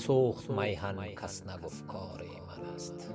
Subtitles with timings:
[0.00, 3.10] سوخت میهن کس نگفت کار من است.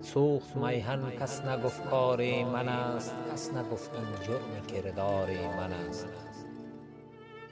[0.00, 3.14] سوخت میهن کس نگفت کار من است.
[3.32, 6.08] کس نگفت این جرم کردار من است.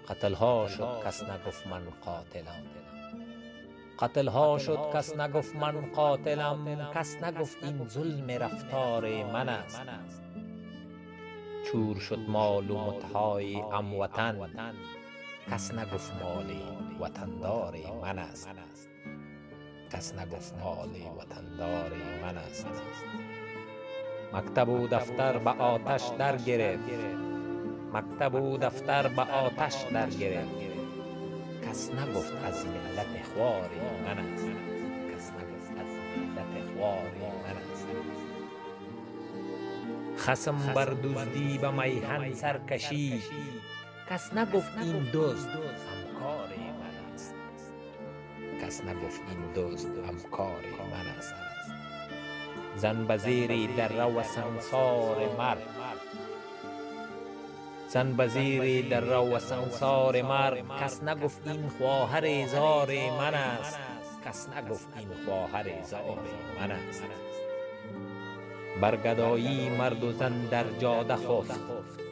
[0.09, 2.64] قتل ها شد کس نگفت من قاتلم.
[3.98, 6.91] قتل ها شد کس نگفت من قاتلم.
[6.95, 9.82] کس نگفت این ظلم رفتار من است.
[11.67, 14.39] چور شد مال و متهای ام وطن
[15.51, 16.46] کس نگفت مال
[17.01, 18.48] وطندار من است.
[19.93, 20.88] کس نگفت مال
[21.19, 22.66] وطندار من است.
[24.33, 26.88] مکتب و دفتر به آتش در گرفت.
[27.93, 30.55] مکتب و دفتر به آتش در گرفت.
[31.69, 33.71] کس نگفت از ملت خوار
[34.05, 34.46] من است.
[35.15, 37.10] کس نگفت از ملت خوار
[37.45, 37.87] من است.
[40.19, 43.23] خسم بر دزدی به میهن سرکشی.
[44.10, 46.48] کس نگفت این دزد همکار
[46.80, 47.34] من است
[48.62, 51.35] کس نگفت این دزد همکار من است
[52.76, 55.62] زن به زیر در و سنسار مرد
[57.88, 63.79] زن به زیر در و سنسار مرد کس نگفت این خواهر زار من است
[64.25, 66.19] کس نگفت این خواهر زار
[66.60, 67.04] من است
[68.81, 72.09] برگدایی مرد و زن در جاده خفت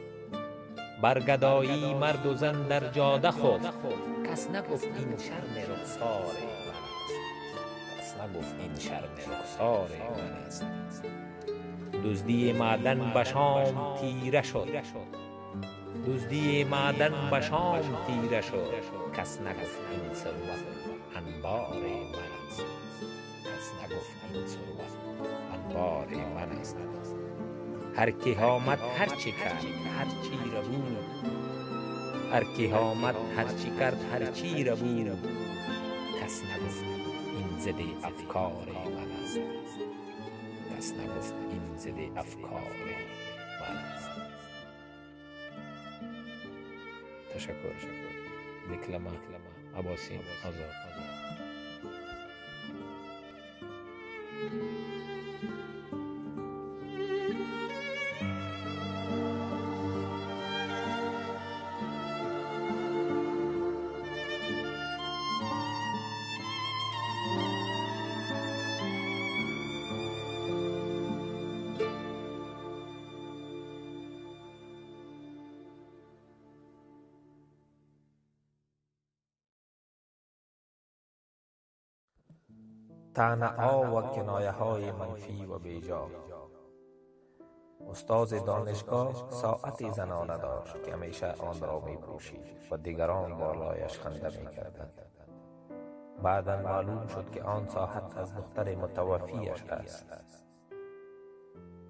[1.03, 3.73] برگدایی مرد و زن در جاده خفت
[4.33, 7.15] کس نگفت این شرم رخسار من است.
[7.99, 10.65] کس نگفت این شرم رخسار من است.
[12.05, 14.69] دزدی معدن به شام تیره شد.
[16.07, 18.73] دزدی معدن به شام تیره شد.
[19.17, 20.65] کس نگفت این ثروت
[21.17, 21.77] انبار
[22.13, 22.63] من است.
[23.45, 24.93] کس نگفت این ثروت
[25.55, 26.77] انبار من است.
[27.99, 29.65] هر کی آمد هر چی کرد.
[29.99, 30.97] هر چی را بود
[32.33, 35.29] هر کی آمد هر چی کرد هر چی را بود
[36.21, 36.85] کس نگفت
[37.37, 39.39] این زده افکار من است.
[40.77, 42.73] کس نگفت این زده افکار
[43.61, 44.11] من است.
[47.35, 47.53] تشکر.
[48.71, 49.11] دکلمه.
[49.79, 50.99] عباسی آزاد.
[83.19, 86.07] طعنه ها و کنایه های منفی و بیجا.
[87.91, 92.41] استاد دانشگاه ساعتی زنانه داشت که همیشه آن را می پوشید
[92.71, 94.93] و دیگران بالایش خنده می کردند
[96.23, 100.07] بعدا معلوم شد که آن ساعت از دختر متوفیش است.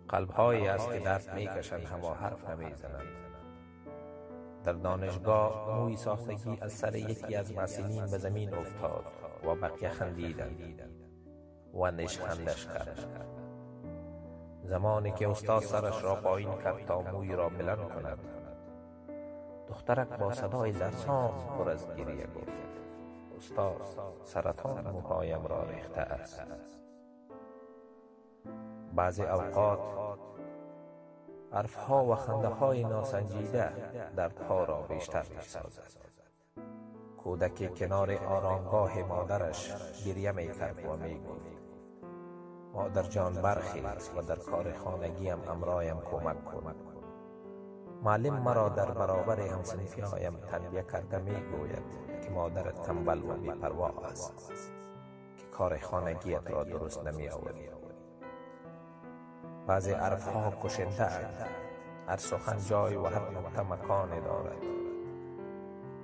[0.09, 3.09] قلبهایی است که دست می کشند اما حرف نمی زنند
[4.65, 9.05] در دانشگاه موی ساختگی از سر یکی از مسینین به زمین افتاد
[9.45, 10.98] و بقیه خندیدند.
[11.75, 13.29] و نشخندش کرد.
[14.65, 18.19] زمانی که استاد سرش را پایین کرد تا موی را بلند کند
[19.69, 22.53] دخترک با صدای لرزان پر از گریه گفت
[23.37, 23.87] استاد
[24.25, 26.43] سرطان موهایم را ریخته است.
[28.95, 29.81] بعضی اوقات
[31.53, 33.73] حرفها و خنده های ناسنجیده
[34.17, 36.09] دردها را بیشتر می سازد
[37.19, 39.73] کودک کنار آرامگاه مادرش
[40.07, 41.58] گریه می کرد و می گفت
[42.75, 46.75] مادر جان برخیز و در کار خانگیم امرایم کمک کن.
[48.03, 51.83] معلم مرا در برابر همسنفیایم تنبیه کرده می گوید
[52.23, 54.63] که مادر تنبل و بیپروا است
[55.39, 57.69] که کار خانگیت را درست نمی آوری
[59.69, 61.47] بعضی عرفها کشنده اند
[62.09, 64.63] هر سخن جای و هر نقطه مکان دارد.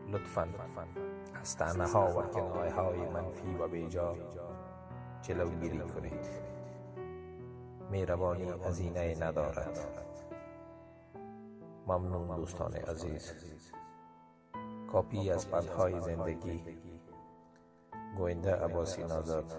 [0.09, 0.49] لطفا
[1.41, 4.17] از تعنه ها و کنایه های منفی و بیجا
[5.23, 6.54] جلوگیری کنید.
[7.91, 9.79] مهربانی هزینه ندارد.
[11.87, 13.33] ممنون دوستان عزیز.
[14.93, 16.65] کاپی از پندهای زندگی.
[18.17, 19.55] گوینده عباسی نازاد.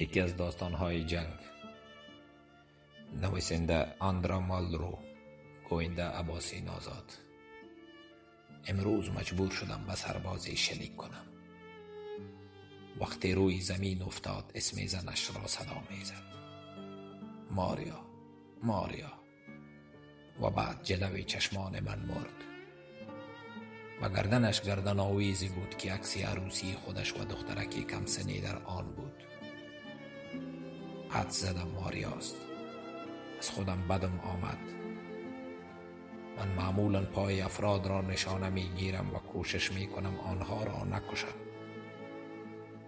[0.00, 1.38] یکی از داستانهای جنگ.
[3.22, 4.98] نویسنده آندرا مالرو
[5.68, 7.12] گوینده عباسی نازاد
[8.66, 11.26] امروز مجبور شدم به سربازی شلیک کنم.
[13.00, 16.22] وقتی روی زمین افتاد اسم زنش را صدا می‌زد.
[17.50, 18.00] ماریا
[18.62, 19.12] ماریا.
[20.40, 22.44] و بعد جلوی چشمان من مرد.
[24.02, 28.92] و گردنش گردن آویزی بود که عکسی عروسی خودش و دخترکی کم سنی در آن
[28.92, 29.05] بود.
[31.16, 32.36] حد زدم ماریاست
[33.38, 34.58] از خودم بدم آمد.
[36.36, 41.34] من معمولا پای افراد را نشانه می گیرم و کوشش می کنم آنها را نکشم.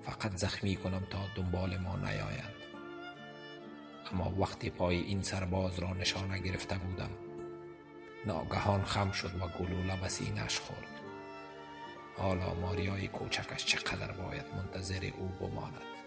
[0.03, 2.55] فقط زخمی کنم تا دنبال ما نیایند
[4.13, 7.11] اما وقتی پای این سرباز را نشانه گرفته بودم
[8.27, 11.01] ناگهان خم شد و گلوله به سینش خورد.
[12.17, 15.98] حالا ماریای کوچکش چقدر باید منتظر او بماند.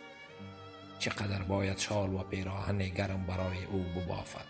[1.02, 4.46] چقدر باید شال و پیراهن گرم برای او ببافد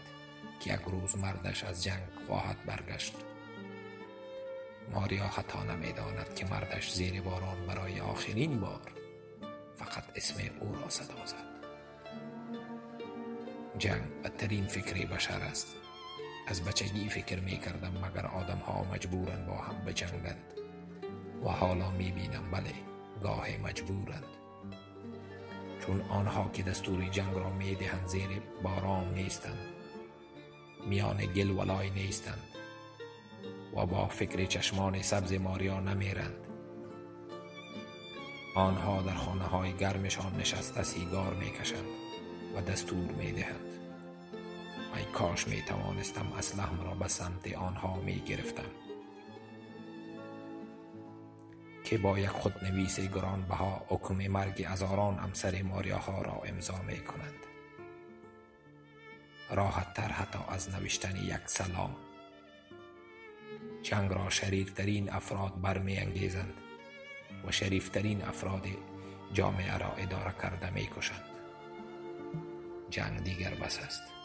[0.59, 3.15] که یک روز مردش از جنگ خواهد برگشت.
[4.93, 8.81] ماریا حتی نمی‌داند که مردش زیر باران برای آخرین بار
[9.75, 11.51] فقط اسم او را صدا زد.
[13.77, 15.67] جنگ بدترین فکری بشر است.
[16.47, 20.53] از بچگی فکر می کردم مگر آدم ها مجبورن با هم بجنگند
[21.43, 22.73] و حالا می بینم بله
[23.23, 24.40] گاه مجبورند.
[25.85, 28.29] چون آنها که دستوری جنگ را می دهند زیر
[28.63, 29.57] باران نیستند
[30.87, 32.43] میان گل ولای نیستند
[33.75, 36.35] و با فکر چشمان سبز ماریا نمیرند.
[38.55, 41.85] آنها در خانه های گرمشان نشسته سیگار می کشند
[42.55, 43.71] و دستور می دهند
[44.95, 48.90] ای کاش می توانستم اسلحم را به سمت آنها می گرفتم
[51.91, 57.45] که با یک خودنویس گرانبها حکم مرگ هزاران امسر ماریاها را امضا می کنند
[59.49, 61.95] راحت تر حتی از نوشتن یک سلام.
[63.81, 66.53] جنگ را شریرترین افراد برمی انگیزند
[67.47, 68.67] و شریفترین افراد
[69.33, 71.25] جامعه را اداره کرده می کشند
[72.89, 74.20] جنگ دیگر بس است.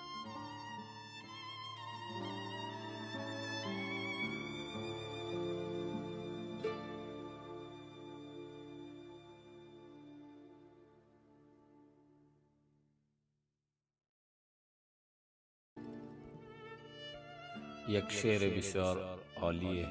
[17.88, 19.86] یک شعر بسیار عالی.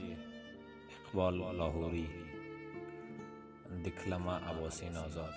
[1.05, 2.09] اقبال لاهوری.
[3.85, 5.33] دکلمه عباسی نازاد.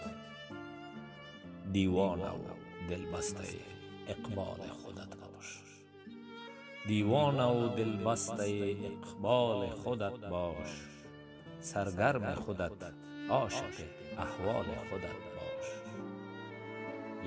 [1.73, 2.39] دیوان و
[2.89, 3.45] دل بسته
[4.09, 5.63] اقبال خودت باش.
[6.87, 10.69] دیوان و دل بسته اقبال خودت باش.
[11.61, 12.93] سرگرم خودت
[13.31, 13.65] عاشق
[14.19, 15.69] احوال خودت باش.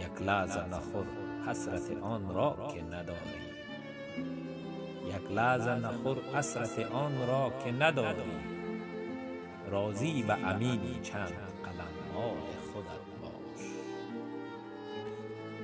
[0.06, 1.06] یک لحظه نخور
[1.48, 3.41] حسرت آن را که نداری.
[5.12, 8.32] یک لحظه نخور اسرت آن را که نداری.
[9.70, 12.38] راضی به امینی چند قلم مال
[12.74, 13.66] خودت باش.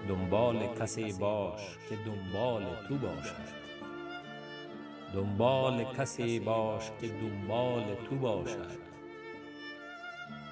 [0.08, 3.58] دنبال کسی باش که دنبال تو باشد.
[5.14, 8.78] دنبال کسی باش که دنبال تو باشد.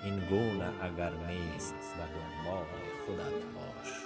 [0.03, 2.65] این گونه اگر نیست و دنبال
[3.05, 4.04] خودت باش.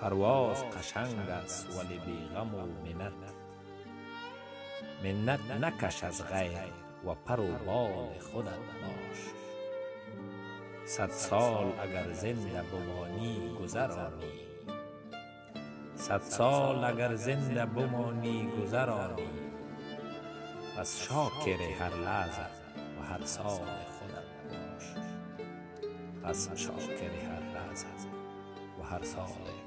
[0.00, 3.12] پرواز قشنگ است ولی بیغم و منت.
[5.04, 6.72] منت نکش از غیر
[7.04, 9.18] و پر و بال خودت باش.
[10.86, 14.48] صد سال اگر زنده بمانی گذرانی
[15.96, 19.28] صد سال اگر زنده بمانی گذرانی
[20.76, 22.46] پس شاکر هر لحظه
[23.00, 23.66] و هر سال
[23.98, 24.84] خودت باش.
[26.24, 27.86] پس شاکر هر لحظه
[28.80, 29.57] و هر سال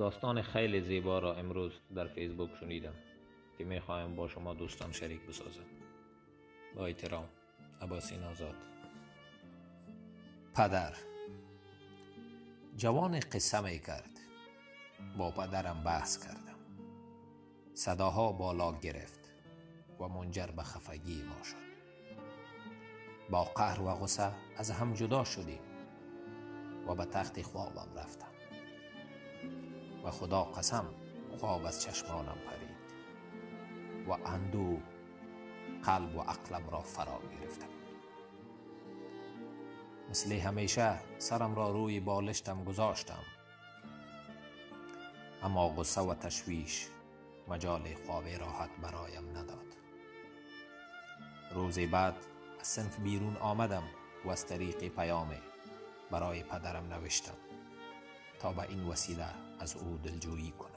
[0.00, 2.94] داستان خیلی زیبا را امروز در فیسبوک شنیدم
[3.58, 5.66] که می خواهم با شما دوستان شریک بسازم.
[6.76, 7.28] با احترام
[7.80, 8.54] عباسی نازاد
[10.54, 10.92] پدر
[12.76, 14.20] جوان قصه می کرد.
[15.18, 16.58] با پدرم بحث کردم.
[17.74, 19.32] صداها بالا گرفت
[20.00, 21.70] و منجر به خفگی ما شد.
[23.30, 25.60] با قهر و غصه از هم جدا شدیم
[26.86, 28.29] و به تخت خوابم رفتم.
[30.04, 30.84] و خدا قسم
[31.38, 32.70] خواب از چشمانم پرید
[34.08, 34.78] و اندو
[35.84, 37.66] قلب و عقلم را فرا گرفتم.
[40.10, 43.22] مثل همیشه سرم را روی بالشتم گذاشتم.
[45.42, 46.88] اما غصه و تشویش
[47.48, 49.76] مجال خواب راحت برایم نداد.
[51.54, 52.16] روزی بعد
[52.60, 53.82] از صنف بیرون آمدم
[54.24, 55.34] و از طریق پیام
[56.10, 57.36] برای پدرم نوشتم
[58.38, 60.70] تا به این وسیله از او دلجویی کنم.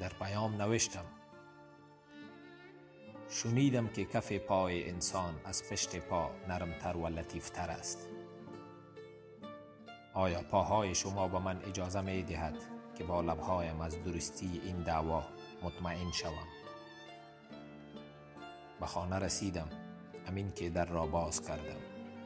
[0.00, 1.04] در پیام نوشتم
[3.28, 8.08] شنیدم که کف پای انسان از پشت پا نرمتر و لطیفتر است.
[10.14, 12.56] آیا پاهای شما به من اجازه می دهد
[12.98, 15.24] که با لبهایم از درستی این دعوا
[15.62, 16.46] مطمئن شوم؟
[18.80, 19.68] به خانه رسیدم
[20.26, 21.80] امین که در را باز کردم.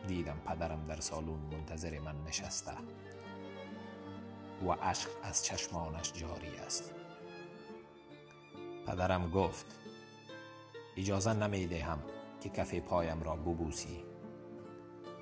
[0.07, 2.73] دیدم پدرم در سالون منتظر من نشسته.
[4.67, 6.95] و عشق از چشمانش جاری است.
[8.87, 9.67] پدرم گفت
[10.97, 11.99] اجازه نمی دهم
[12.41, 14.05] که کف پایم را ببوسی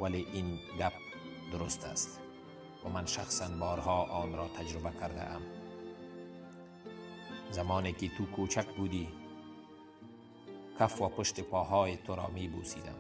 [0.01, 0.93] ولی این گپ
[1.53, 2.21] درست است
[2.85, 5.43] و من شخصا بارها آن را تجربه کرده ام
[7.51, 9.09] زمانی که تو کوچک بودی
[10.81, 12.99] کف و پشت پاهای تو را می بوسیدم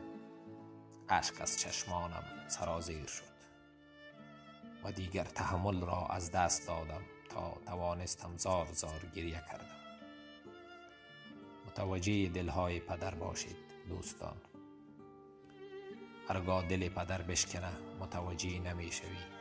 [1.08, 3.37] عشق از چشمانم سرازیر شد.
[4.84, 9.78] و دیگر تحمل را از دست دادم تا توانستم زار زار گریه کردم.
[11.66, 13.56] متوجه دلهای پدر باشید
[13.88, 14.36] دوستان.
[16.28, 19.38] هرگاه دل پدر بشکنه متوجه نمی شوی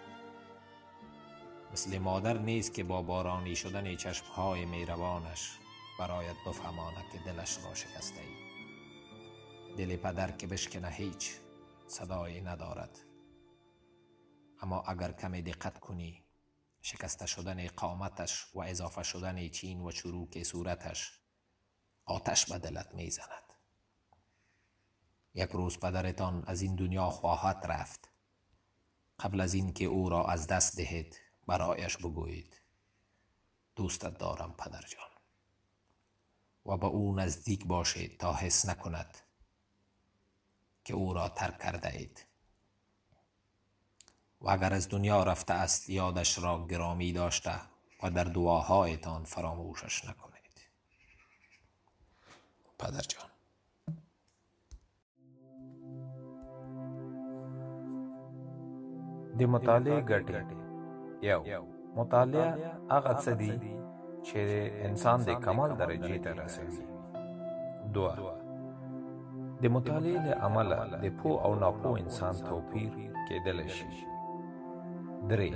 [1.74, 5.52] مثل مادر نیست که با بارانی شدن چشمهای میروانش
[6.00, 8.48] برایت بفهمانه که دلش را شکسته ای
[9.78, 11.32] دل پدر که بشکنه هیچ
[11.88, 13.07] صدایی ندارد.
[14.62, 16.24] اما اگر کمی دقت کنی
[16.82, 21.20] شکسته شدن قامتش و اضافه شدن چین و چروک صورتش
[22.06, 23.54] آتش به دلت می زند.
[25.34, 28.10] یک روز پدرتان از این دنیا خواهد رفت.
[29.20, 32.62] قبل از این که او را از دست دهید برایش بگویید
[33.76, 35.10] دوستت دارم پدر جان.
[36.66, 39.18] و به او نزدیک باشید تا حس نکند
[40.84, 42.27] که او را ترک کرده اید.
[44.42, 47.52] و اگر از دنیا رفته است یادش را گرامی داشته
[48.04, 50.38] و در دعاهایتان فراموشش نکنید.
[52.80, 53.30] پدر جان.
[59.40, 60.42] د مطالعه ګټې
[61.22, 61.42] یو.
[61.96, 62.50] مطالعه
[62.92, 63.54] هغه څه دي
[64.28, 64.40] چې
[64.88, 66.86] انسان د کمال درجه ته رسوي
[67.94, 68.16] دوا
[69.62, 72.92] د مطالعه له امله د پو او ناپو انسان توپیر
[73.28, 74.17] کېدل شي
[75.32, 75.52] درې.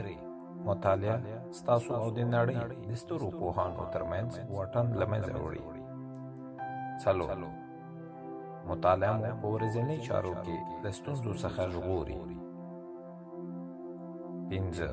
[0.70, 1.18] مطالعه
[1.60, 2.58] ستاسو او د نړۍ
[2.90, 5.63] د سترو پوهانو ترمنځ واټن له منځه وړي.
[7.04, 7.32] څلور.
[8.72, 12.20] مطالعه مو په ورځني چارو کې د ستونزو څخه ژغوري.
[14.50, 14.90] پنځه.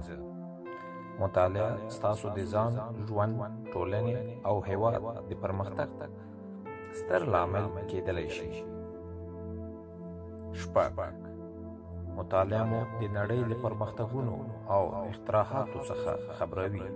[1.23, 2.73] مطالعه ستاسو د ځان
[3.07, 3.35] ژوند
[3.73, 4.17] ټولنې
[4.49, 4.95] او هیواد
[5.31, 5.89] د پرمختګ
[6.99, 8.53] ستر لامل کېدلی شي.
[10.61, 11.28] شپږ
[12.19, 14.35] مطالعه مو د نړۍ له پرمختګونو
[14.75, 16.89] او اختراعاتو څخه خبروي.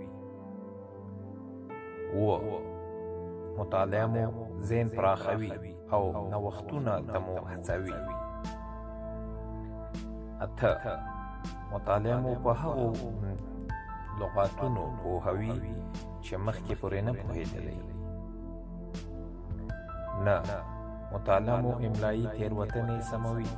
[2.14, 2.26] و
[3.58, 4.24] مطالعه مو
[4.68, 5.52] ذهن پراخوي
[5.94, 6.02] او
[6.32, 7.98] نوښتونه ته مو هڅوي.
[10.44, 10.72] اته
[11.72, 12.88] مطالعه مو په هغو
[14.20, 15.54] لغاتونو پوهوي
[16.24, 17.78] چې مخکې پورې نه پوهېدلی
[20.24, 20.36] نه
[21.12, 23.52] مطالعه مو املایي تېروتنې سموي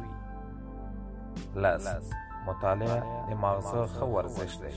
[1.57, 2.11] لس.
[2.47, 2.99] مطالعه
[3.29, 4.75] د ماغزه ښه ورزش دی.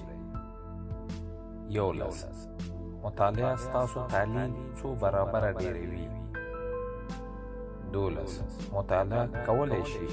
[1.69, 2.47] یولس
[3.03, 6.07] مطالعه ستاسو تعلیل څو برابره ډیروي.
[7.93, 8.41] دولس.
[8.73, 10.07] مطالعه کولی شي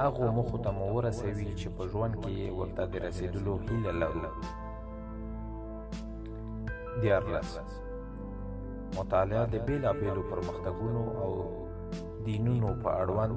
[0.00, 4.32] هغو موخو ته مو ورسوي چې په ژوند کې یې ورته د رسېدلو هیله لرو.
[7.02, 7.58] دیارلس.
[8.98, 11.32] مطالعه د بېلابېلو پرمختګونو او
[12.24, 13.32] دینونو په اړوند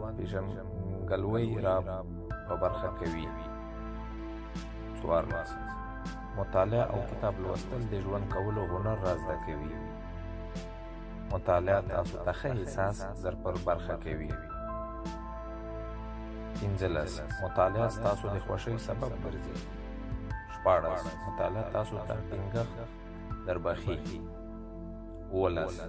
[1.04, 1.78] پېژندګلوۍ را
[2.48, 3.28] په برخه کوي.
[5.02, 5.52] څوارلس.
[6.38, 9.76] مطالعه او کتاب لوستل د ژوند کولو هنر را زده کوي.
[11.34, 14.32] مطالعه تاسو ته ښه احساس در پر برخه کوي.
[16.60, 17.14] پنځلس.
[17.44, 19.56] مطالعه ستاسو د خوښۍ سبب ګرځي.
[20.54, 21.04] شپاړس.
[21.28, 22.78] مطالعه تاسو ته ټینګښت
[23.48, 24.22] در بخي
[25.32, 25.82] اوولس.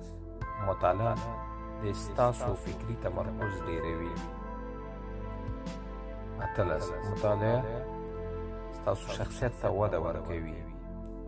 [0.69, 1.15] مطالعه
[1.83, 4.15] د ستاسو فکری تمرکز ډیروي
[6.45, 6.93] اتلس.
[7.11, 7.65] مطالعه
[8.73, 10.63] ستاسو شخصیت ته وده ورکوي.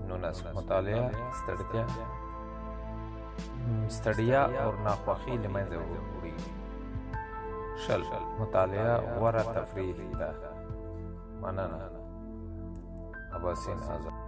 [0.09, 1.85] نونس مطالعه ستړتیا
[3.97, 6.37] ستړیا او ناخوښي له منځه وړي.
[7.87, 8.03] شل
[8.41, 10.31] مطالعه غوره تفریح ده.
[11.43, 11.91] مننه.
[13.37, 14.26] اباسین آزاد